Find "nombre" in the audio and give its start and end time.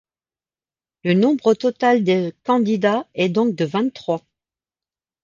1.13-1.53